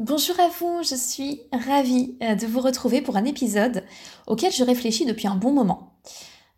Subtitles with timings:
[0.00, 3.84] Bonjour à vous, je suis ravie euh, de vous retrouver pour un épisode
[4.26, 5.92] auquel je réfléchis depuis un bon moment.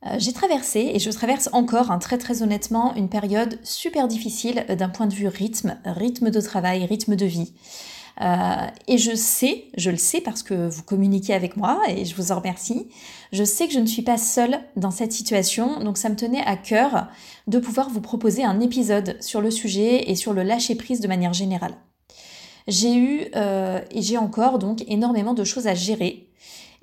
[0.06, 4.64] Euh, j'ai traversé et je traverse encore, hein, très très honnêtement, une période super difficile
[4.70, 7.52] euh, d'un point de vue rythme, rythme de travail, rythme de vie.
[8.86, 12.30] et je sais, je le sais parce que vous communiquez avec moi et je vous
[12.30, 12.86] en remercie,
[13.32, 16.46] je sais que je ne suis pas seule dans cette situation, donc ça me tenait
[16.46, 17.08] à cœur
[17.48, 21.08] de pouvoir vous proposer un épisode sur le sujet et sur le lâcher prise de
[21.08, 21.74] manière générale.
[22.68, 26.28] J'ai eu euh, et j'ai encore donc énormément de choses à gérer.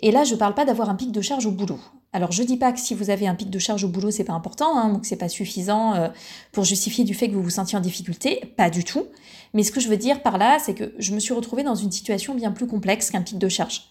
[0.02, 1.80] Et là, je ne parle pas d'avoir un pic de charge au boulot.
[2.14, 4.24] Alors, je dis pas que si vous avez un pic de charge au boulot, c'est
[4.24, 6.08] pas important, hein, donc c'est pas suffisant euh,
[6.52, 9.06] pour justifier du fait que vous vous sentiez en difficulté, pas du tout.
[9.54, 11.76] Mais ce que je veux dire par là, c'est que je me suis retrouvée dans
[11.76, 13.84] une situation bien plus complexe qu'un pic de charge.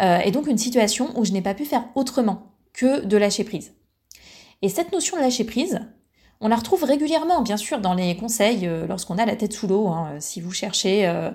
[0.00, 3.44] Euh, et donc une situation où je n'ai pas pu faire autrement que de lâcher
[3.44, 3.72] prise.
[4.62, 5.80] Et cette notion de lâcher prise,
[6.42, 9.66] on la retrouve régulièrement, bien sûr, dans les conseils euh, lorsqu'on a la tête sous
[9.66, 9.88] l'eau.
[9.88, 10.14] Hein.
[10.20, 11.30] si vous cherchez euh,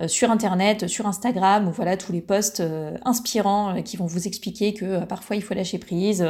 [0.00, 2.62] euh, sur Internet, sur Instagram, voilà tous les posts
[3.04, 6.26] inspirants qui vont vous expliquer que parfois il faut lâcher prise,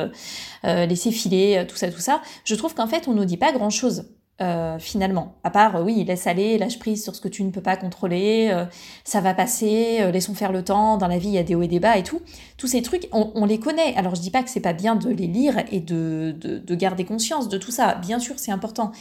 [0.62, 2.22] laisser filer, tout ça, tout ça.
[2.44, 4.04] Je trouve qu'en fait, on nous dit pas grand-chose.
[4.42, 5.34] Euh, finalement.
[5.44, 7.76] À part, euh, oui, laisse aller, lâche prise sur ce que tu ne peux pas
[7.76, 8.64] contrôler, euh,
[9.04, 11.60] ça va passer, laissons faire le temps, dans la vie il y a des hauts
[11.60, 12.22] et des bas et tout.
[12.56, 13.94] Tous ces trucs, on, les connaît.
[13.96, 17.04] Alors je dis pas que c'est pas bien de les lire et de, de, garder
[17.04, 17.96] conscience de tout ça.
[17.96, 18.92] Bien sûr, c'est important.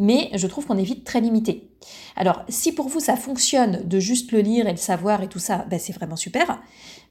[0.00, 1.70] Mais je trouve qu'on est vite très limité.
[2.16, 5.38] Alors, si pour vous ça fonctionne de juste le lire et le savoir et tout
[5.38, 6.60] ça, ben, c'est vraiment super.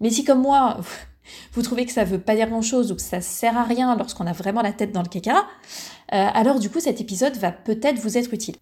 [0.01, 0.77] Mais si comme moi,
[1.53, 3.95] vous trouvez que ça veut pas dire grand chose ou que ça sert à rien
[3.95, 5.45] lorsqu'on a vraiment la tête dans le caca,
[6.13, 8.55] euh, alors du coup cet épisode va peut-être vous être utile.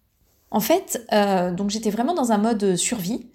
[0.50, 3.26] En fait, euh, donc j'étais vraiment dans un mode survie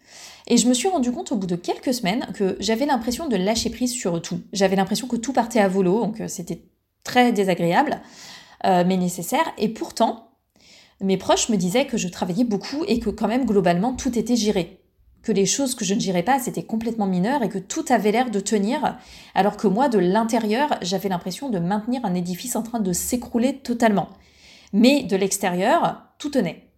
[0.47, 3.35] et je me suis rendu compte au bout de quelques semaines que j'avais l'impression de
[3.35, 4.41] lâcher prise sur tout.
[4.53, 6.61] J'avais l'impression que tout partait à volo, donc euh, c'était
[7.03, 7.99] très désagréable,
[8.63, 9.51] mais nécessaire.
[9.57, 10.29] Et pourtant,
[10.99, 14.35] mes proches me disaient que je travaillais beaucoup et que quand même globalement tout était
[14.35, 14.80] géré
[15.23, 18.11] que les choses que je ne gérais pas, c'était complètement mineur et que tout avait
[18.11, 18.97] l'air de tenir,
[19.35, 23.59] alors que moi, de l'intérieur, j'avais l'impression de maintenir un édifice en train de s'écrouler
[23.59, 24.09] totalement.
[24.73, 26.71] Mais de l'extérieur, tout tenait.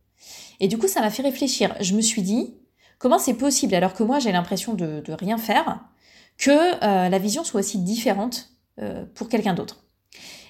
[0.59, 1.75] Et du coup, ça m'a fait réfléchir.
[1.79, 2.55] Je me suis dit,
[2.97, 5.81] comment c'est possible, alors que moi, j'ai l'impression de, rien faire,
[6.37, 8.49] que euh, la vision soit aussi différente
[8.81, 9.83] euh, pour quelqu'un d'autre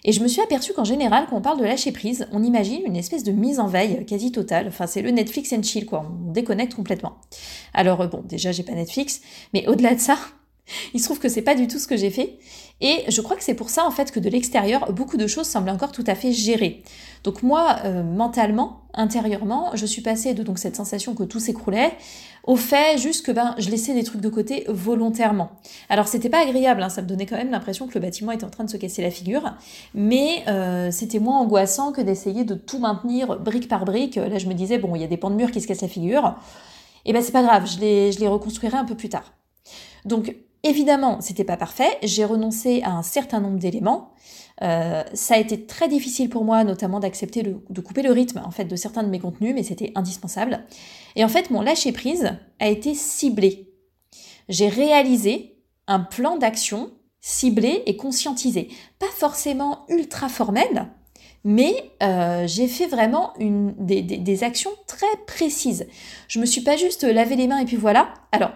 [0.06, 2.82] et je me suis aperçue qu'en général, quand on parle de lâcher prise, on imagine
[2.86, 4.68] une espèce de mise en veille quasi totale.
[4.68, 6.06] Enfin, c'est le Netflix and chill, quoi.
[6.28, 7.18] On déconnecte complètement.
[7.74, 9.22] Alors, euh, bon, déjà, j'ai pas Netflix,
[9.54, 10.18] mais au-delà de ça,
[10.94, 12.38] il se trouve que c'est pas du tout ce que j'ai fait.
[12.82, 15.48] Et je crois que c'est pour ça, en fait, que de l'extérieur, beaucoup de choses
[15.48, 16.84] semblent encore tout à fait gérées.
[17.24, 21.94] Donc moi, euh, mentalement, intérieurement, je suis passée de cette sensation que tout s'écroulait
[22.44, 25.52] au fait juste que ben je laissais des trucs de côté volontairement.
[25.90, 28.44] Alors c'était pas agréable, hein, ça me donnait quand même l'impression que le bâtiment était
[28.44, 29.54] en train de se casser la figure,
[29.94, 34.18] mais euh, c'était moins angoissant que d'essayer de tout maintenir brique par brique.
[34.18, 35.82] Là je me disais bon il y a des pans de mur qui se cassent
[35.82, 36.36] la figure,
[37.06, 39.34] et ben c'est pas grave, je les, je les reconstruirai un peu plus tard.
[40.06, 44.14] Donc évidemment c'était pas parfait, j'ai renoncé à un certain nombre d'éléments.
[44.62, 48.52] Euh, ça a été très difficile pour moi, notamment d'accepter de couper le rythme en
[48.52, 50.66] fait de certains de mes contenus, mais c'était indispensable.
[51.16, 53.74] Et en fait, mon lâcher prise a été ciblé.
[54.50, 55.58] J'ai réalisé
[55.88, 58.70] un plan d'action ciblé et conscientisé,
[59.00, 60.88] pas forcément ultra formel,
[61.46, 65.88] mais euh, j'ai fait vraiment des, des, actions très précises.
[66.28, 68.14] Je me suis pas juste lavé les mains et puis voilà.
[68.32, 68.52] Alors,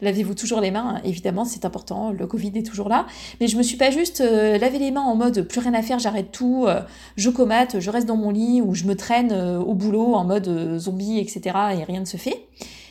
[0.00, 3.06] Lavez-vous toujours les mains, évidemment, c'est important, le Covid est toujours là.
[3.40, 5.82] Mais je me suis pas juste euh, lavé les mains en mode plus rien à
[5.82, 6.80] faire, j'arrête tout, euh,
[7.16, 10.24] je comate, je reste dans mon lit ou je me traîne euh, au boulot en
[10.24, 11.40] mode zombie, etc.
[11.78, 12.46] et rien ne se fait.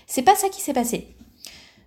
[0.08, 1.08] C'est pas ça qui s'est passé.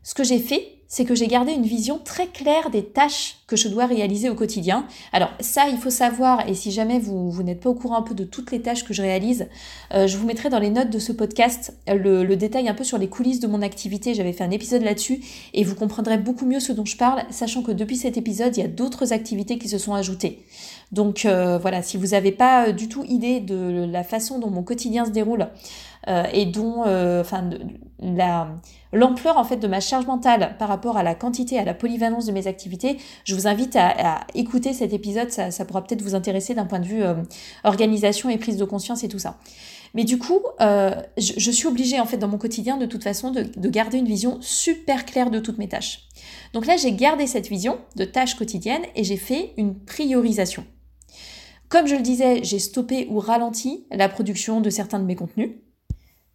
[0.02, 3.58] Ce que j'ai fait, c'est que j'ai gardé une vision très claire des tâches que
[3.58, 4.87] je dois réaliser au quotidien.
[5.12, 8.02] Alors ça, il faut savoir, et si jamais vous, vous n'êtes pas au courant un
[8.02, 9.46] peu de toutes les tâches que je réalise,
[9.93, 12.82] euh, je vous mettrai dans les notes de ce podcast le, le, détail un peu
[12.82, 14.14] sur les coulisses de mon activité.
[14.14, 15.20] J'avais fait un épisode là-dessus,
[15.52, 18.60] et vous comprendrez beaucoup mieux ce dont je parle, sachant que depuis cet épisode, il
[18.60, 20.46] y a d'autres activités qui se sont ajoutées.
[20.90, 24.50] Donc euh, voilà, si vous n'avez pas euh, du tout idée de la façon dont
[24.50, 25.48] mon quotidien se déroule,
[26.32, 27.48] et dont, enfin,
[28.00, 28.48] la
[28.93, 32.26] l'ampleur en fait de ma charge mentale par rapport à la quantité, à la polyvalence
[32.26, 36.55] de mes activités, je vous invite à, écouter cet épisode, ça, pourra peut-être vous intéresser
[36.55, 37.15] d'un point de vue euh,
[37.65, 39.39] organisation et prise de conscience et tout ça.
[39.94, 43.31] Mais du coup, euh, je, suis obligée en fait dans mon quotidien de toute façon
[43.31, 46.09] de, de garder une vision super claire de toutes mes tâches.
[46.55, 50.65] Donc là, j'ai gardé cette vision de tâches quotidiennes et j'ai fait une priorisation.
[51.69, 55.53] Comme je le disais, j'ai stoppé ou ralenti la production de certains de mes contenus.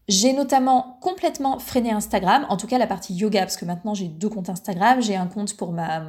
[0.08, 4.08] J'ai notamment complètement freiné Instagram, en tout cas la partie yoga, parce que maintenant j'ai
[4.08, 5.02] deux comptes Instagram.
[5.02, 6.04] J'ai un compte pour ma,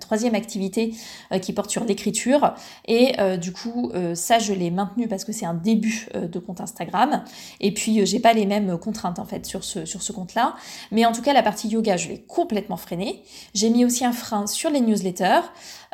[0.00, 0.94] troisième activité
[1.32, 2.54] euh, qui porte sur l'écriture.
[2.86, 6.38] Et euh, du coup, euh, ça je l'ai maintenu parce que c'est un début de
[6.38, 7.24] compte Instagram.
[7.60, 10.54] Et puis j'ai pas les mêmes contraintes en fait sur ce, sur ce compte-là.
[10.90, 13.22] Mais en tout cas, la partie yoga, je l'ai complètement freiné.
[13.54, 15.40] J'ai mis aussi un frein sur les newsletters.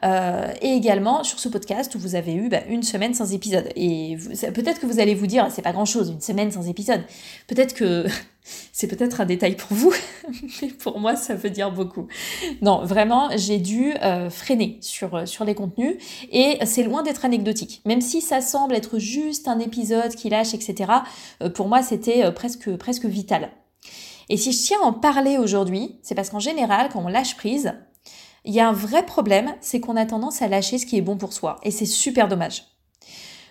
[0.05, 3.69] Euh, et également sur ce podcast où vous avez eu bah, une semaine sans épisode.
[3.75, 4.17] Et
[4.55, 7.03] peut-être que vous allez vous dire, c'est pas grand-chose, une semaine sans épisode.
[7.49, 8.07] Peut-être que
[8.73, 9.93] c'est peut-être un détail pour vous,
[10.63, 12.07] mais pour moi, ça veut dire beaucoup.
[12.63, 15.97] Non, vraiment, j'ai dû euh, freiner sur, euh, sur les contenus
[16.31, 17.83] et c'est loin d'être anecdotique.
[17.85, 20.93] Même si ça semble être juste un épisode qui lâche, etc.,
[21.55, 23.51] pour moi, c'était presque, presque vital.
[24.29, 27.37] Et si je tiens à en parler aujourd'hui, c'est parce qu'en général, quand on lâche
[27.37, 27.73] prise,
[28.49, 31.03] il y a un vrai problème, c'est qu'on a tendance à lâcher ce qui est
[31.03, 31.59] bon pour soi.
[31.65, 32.65] Et c'est super dommage.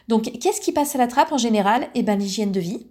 [0.07, 1.87] Donc, qu'est-ce qui passe à la trappe en général?
[1.93, 2.87] Eh bien, l'hygiène de vie,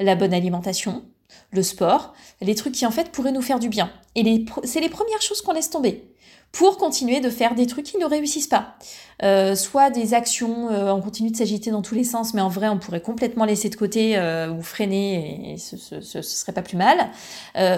[0.00, 1.04] la bonne alimentation,
[1.50, 3.92] le sport, les trucs qui en fait pourraient nous faire du bien.
[4.14, 6.11] Et c'est les premières choses qu'on laisse tomber
[6.52, 8.76] pour continuer de faire des trucs qui ne réussissent pas.
[9.22, 12.48] Euh, soit des actions, euh, on continue de s'agiter dans tous les sens, mais en
[12.48, 16.62] vrai, on pourrait complètement laisser de côté euh, ou freiner, et ce, ce, serait pas
[16.62, 17.08] plus mal.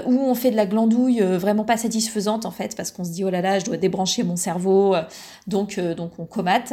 [0.06, 3.25] ou on fait de la glandouille vraiment pas satisfaisante, en fait, parce qu'on se dit,
[3.25, 4.97] oh là là, je dois débrancher mon cerveau,
[5.47, 6.73] donc, donc on comate.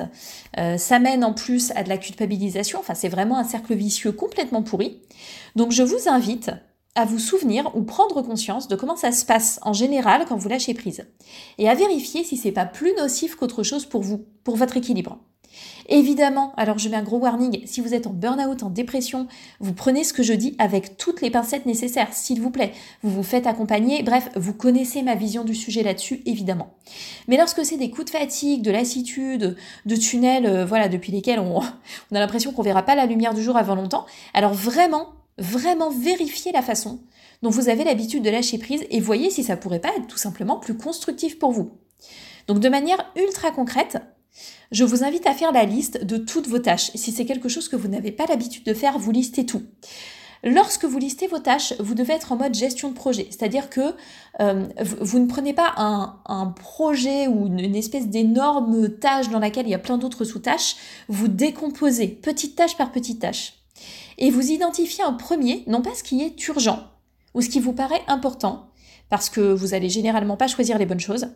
[0.78, 4.64] ça mène en plus à de la culpabilisation, enfin, c'est vraiment un cercle vicieux complètement
[4.64, 5.02] pourri.
[5.56, 6.52] Donc, je vous invite
[6.96, 10.50] à vous souvenir ou prendre conscience de comment ça se passe en général quand vous
[10.50, 11.06] lâchez prise
[11.58, 15.18] et à vérifier si c'est pas plus nocif qu'autre chose pour vous, pour votre équilibre.
[15.88, 19.28] Évidemment, alors je mets un gros warning, si vous êtes en burn-out, en dépression,
[19.60, 22.72] vous prenez ce que je dis avec toutes les pincettes nécessaires, s'il vous plaît.
[23.04, 26.74] Vous vous faites accompagner, bref, vous connaissez ma vision du sujet là-dessus, évidemment.
[27.28, 31.40] Mais lorsque c'est des coups de fatigue, de lassitude, de tunnels, euh, voilà, depuis lesquels
[31.40, 31.60] on,
[32.12, 35.08] on a l'impression qu'on verra pas la lumière du jour avant longtemps, alors vraiment,
[35.42, 37.02] vraiment vérifier la façon
[37.42, 40.18] dont vous avez l'habitude de lâcher prise et voyez si ça pourrait pas être tout
[40.18, 41.72] simplement plus constructif pour vous.
[42.48, 43.98] Donc de manière ultra concrète,
[44.72, 46.92] je vous invite à faire la liste de toutes vos tâches.
[46.96, 49.64] Si c'est quelque chose que vous n'avez pas l'habitude de faire, vous listez tout.
[50.44, 53.94] Lorsque vous listez vos tâches, vous devez être en mode gestion de projet, c'est-à-dire que
[54.40, 54.66] euh,
[55.00, 59.72] vous, ne prenez pas un, projet ou une, une espèce d'énorme tâche dans laquelle il
[59.72, 60.78] y a plein d'autres sous-tâches,
[61.10, 63.61] vous décomposez petite tâche par petite tâche
[64.18, 66.80] et vous identifiez en premier, non pas ce qui est urgent
[67.34, 68.72] ou ce qui vous paraît important,
[69.10, 71.28] parce que vous allez généralement pas choisir les bonnes choses,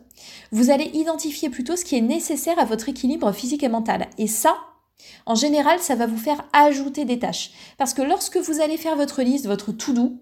[0.52, 4.08] vous allez identifier plutôt ce qui est nécessaire à votre équilibre physique et mental.
[4.18, 4.56] Et ça,
[5.26, 7.50] en général, ça va vous faire ajouter des tâches.
[7.78, 10.20] Parce que lorsque vous allez faire votre liste, votre tout doux,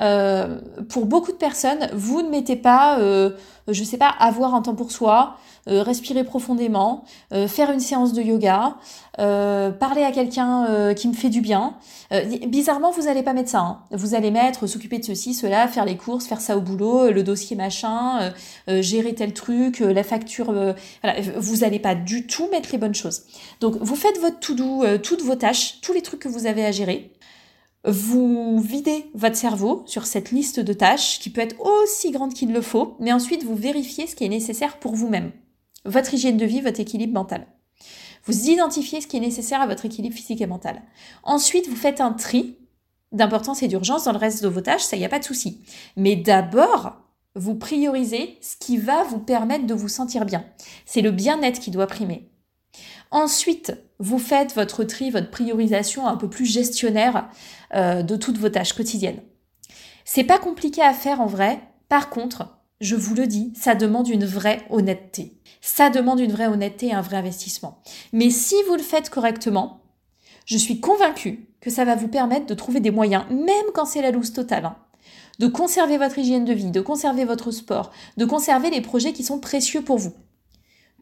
[0.00, 3.30] euh, pour beaucoup de personnes, vous ne mettez pas, euh,
[3.68, 5.36] je sais pas, avoir un temps pour soi,
[5.68, 8.76] euh, respirer profondément, euh, faire une séance de yoga,
[9.18, 11.76] euh, parler à quelqu'un qui me fait du bien.
[12.46, 13.60] bizarrement, vous n'allez pas mettre ça.
[13.60, 13.80] Hein.
[13.90, 17.22] Vous allez mettre s'occuper de ceci, cela, faire les courses, faire ça au boulot, le
[17.22, 18.32] dossier machin,
[18.68, 20.52] gérer tel truc, la facture.
[21.02, 23.22] voilà, vous n'allez pas du tout mettre les bonnes choses.
[23.60, 26.64] Donc, vous faites votre tout doux, toutes vos tâches, tous les trucs que vous avez
[26.64, 27.12] à gérer
[27.84, 32.52] vous videz votre cerveau sur cette liste de tâches qui peut être aussi grande qu'il
[32.52, 35.32] le faut, mais ensuite vous vérifiez ce qui est nécessaire pour vous-même
[35.84, 37.46] votre hygiène de vie, votre équilibre mental.
[38.24, 40.82] Vous identifiez ce qui est nécessaire à votre équilibre physique et mental.
[41.22, 42.58] Ensuite, vous faites un tri
[43.12, 45.24] d'importance et d'urgence dans le reste de vos tâches, ça, il n'y a pas de
[45.24, 45.62] souci.
[45.96, 46.96] Mais d'abord,
[47.34, 50.44] vous priorisez ce qui va vous permettre de vous sentir bien.
[50.84, 52.29] C'est le bien-être qui doit primer.
[53.10, 57.28] Ensuite, vous faites votre tri, votre priorisation un peu plus gestionnaire
[57.74, 59.20] euh, de toutes vos tâches quotidiennes.
[60.04, 61.60] C'est pas compliqué à faire en vrai.
[61.88, 65.38] Par contre, je vous le dis, ça demande une vraie honnêteté.
[65.60, 67.82] Ça demande une vraie honnêteté et un vrai investissement.
[68.12, 69.82] Mais si vous le faites correctement,
[70.46, 74.02] je suis convaincue que ça va vous permettre de trouver des moyens, même quand c'est
[74.02, 74.76] la loose totale, hein,
[75.38, 79.24] de conserver votre hygiène de vie, de conserver votre sport, de conserver les projets qui
[79.24, 80.14] sont précieux pour vous.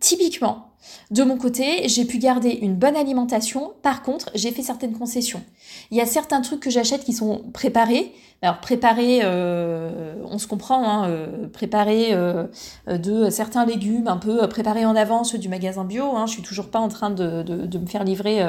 [0.00, 0.68] Typiquement,
[1.10, 3.72] de mon côté, j'ai pu garder une bonne alimentation.
[3.82, 5.42] Par contre, j'ai fait certaines concessions.
[5.90, 8.12] Il y a certains trucs que j'achète qui sont préparés.
[8.40, 12.44] Alors préparés, euh, on se comprend, hein, euh, préparés euh,
[12.86, 16.14] de certains légumes, un peu préparés en avance du magasin bio.
[16.14, 16.26] Hein.
[16.26, 18.44] Je suis toujours pas en train de, me faire livrer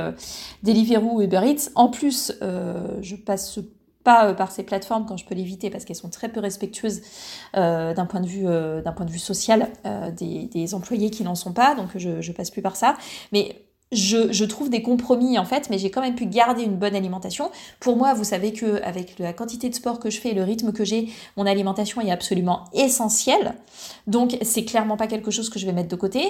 [0.64, 1.72] Deliveroo ou Uber Eats.
[1.76, 3.60] En plus, je passe
[4.10, 7.02] euh, par ces plateformes quand je peux l'éviter parce qu'elles sont très peu respectueuses
[7.56, 9.70] euh, d'un point de vue euh, point de vue social
[10.18, 12.96] des, employés qui n'en sont pas donc je passe plus par ça.
[13.32, 16.96] Mais je, trouve des compromis en fait, mais j'ai quand même pu garder une bonne
[16.96, 17.50] alimentation.
[17.80, 20.44] Pour moi, vous savez que avec la quantité de sport que je fais et le
[20.44, 23.56] rythme que j'ai, mon alimentation est absolument essentielle.
[24.06, 26.22] Donc c'est clairement pas quelque chose que je vais mettre de côté.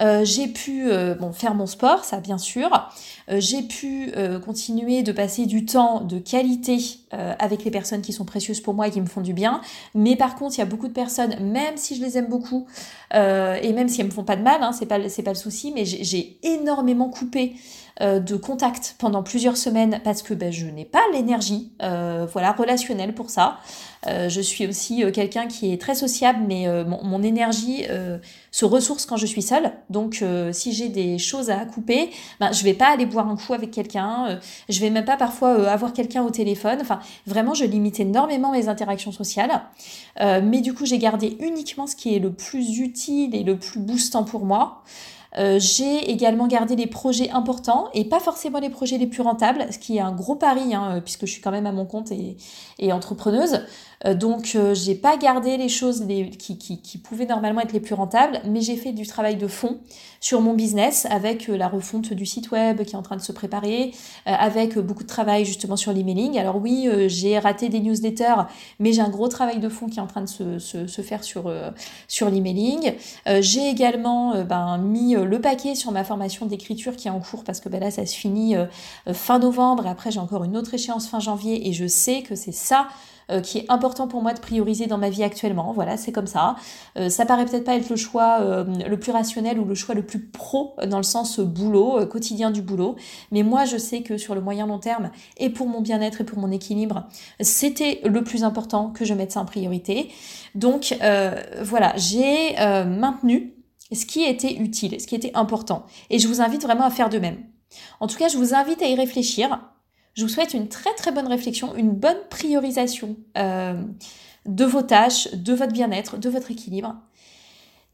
[0.00, 2.90] Euh, j'ai pu euh, bon, faire mon sport, ça bien sûr.
[3.30, 4.12] Euh, j'ai pu
[4.44, 6.78] continuer de passer du temps de qualité
[7.10, 9.60] avec les personnes qui sont précieuses pour moi et qui me font du bien.
[9.94, 12.66] Mais par contre, il y a beaucoup de personnes, même si je les aime beaucoup
[13.12, 15.36] et même si elles me font pas de mal, hein, c'est pas c'est pas le
[15.36, 17.54] souci, mais j'ai énormément coupé
[18.02, 22.52] euh, de contact pendant plusieurs semaines parce que ben, je n'ai pas l'énergie euh, voilà
[22.52, 23.56] relationnelle pour ça.
[24.06, 27.84] Euh, je suis aussi quelqu'un qui est très sociable, mais mon, énergie
[28.50, 29.72] se ressource quand je suis seule.
[29.88, 30.22] Donc
[30.52, 33.70] si j'ai des choses à couper, ben, je vais pas aller boire un coup avec
[33.70, 34.38] quelqu'un,
[34.68, 36.78] je vais même pas parfois avoir quelqu'un au téléphone.
[36.82, 39.62] Enfin, vraiment, je limite énormément mes interactions sociales.
[40.20, 43.80] mais du coup, j'ai gardé uniquement ce qui est le plus utile et le plus
[43.80, 44.82] boostant pour moi.
[45.38, 49.66] Euh, j'ai également gardé les projets importants et pas forcément les projets les plus rentables,
[49.70, 52.10] ce qui est un gros pari, hein, puisque je suis quand même à mon compte
[52.10, 52.36] et,
[52.92, 53.60] entrepreneuse.
[54.04, 56.06] Euh, donc euh, j'ai pas gardé les choses
[56.38, 59.78] qui, pouvaient normalement être les plus rentables, mais j'ai fait du travail de fond
[60.20, 63.32] sur mon business avec la refonte du site web qui est en train de se
[63.32, 63.92] préparer,
[64.24, 66.38] avec beaucoup de travail justement sur l'emailing.
[66.38, 68.46] Alors oui, j'ai raté des newsletters,
[68.80, 71.52] mais j'ai un gros travail de fond qui est en train de se, faire sur,
[72.08, 72.94] sur l'emailing.
[73.40, 77.60] j'ai également ben, mis le paquet sur ma formation d'écriture qui est en cours parce
[77.60, 78.66] que ben là ça se finit euh,
[79.08, 82.22] euh, fin novembre et après j'ai encore une autre échéance fin janvier et je sais
[82.22, 82.88] que c'est ça
[83.30, 85.72] euh, qui est important pour moi de prioriser dans ma vie actuellement.
[85.72, 86.54] Voilà, c'est comme ça.
[87.08, 90.20] ça paraît peut-être pas être le choix le plus rationnel ou le choix le plus
[90.20, 92.94] pro dans le sens boulot, quotidien du boulot.
[93.32, 96.24] Mais moi, je sais que sur le moyen long terme et pour mon bien-être et
[96.24, 97.08] pour mon équilibre,
[97.40, 100.08] c'était le plus important que je mette ça en priorité.
[100.54, 100.96] Donc
[101.64, 102.54] voilà, j'ai
[102.84, 103.55] maintenu
[103.92, 105.86] ce qui était utile, ce qui était important.
[106.10, 107.44] Et je vous invite vraiment à faire de même.
[108.00, 109.60] En tout cas, je vous invite à y réfléchir.
[110.14, 113.82] Je vous souhaite une très très bonne réflexion, une bonne priorisation euh,
[114.46, 116.96] de vos tâches, de votre bien-être, de votre équilibre.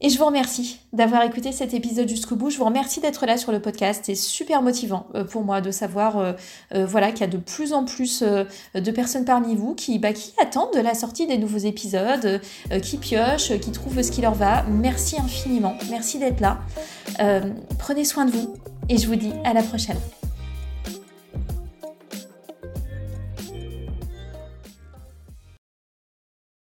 [0.05, 2.49] Et je vous remercie d'avoir écouté cet épisode jusqu'au bout.
[2.49, 4.01] Je vous remercie d'être là sur le podcast.
[4.03, 6.33] C'est super motivant euh, pour moi de savoir euh,
[6.75, 10.11] euh, voilà, qu'il y a de plus en plus de personnes parmi vous qui, bah,
[10.11, 12.41] qui attendent de la sortie des nouveaux épisodes,
[12.81, 14.63] qui piochent, qui trouvent ce qui leur va.
[14.63, 15.75] Merci infiniment.
[15.89, 16.59] Merci d'être là.
[17.79, 18.53] prenez soin de vous
[18.89, 19.97] et je vous dis à la prochaine.